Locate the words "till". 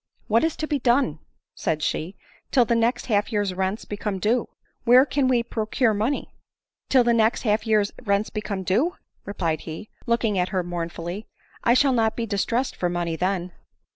2.51-2.65, 6.89-7.03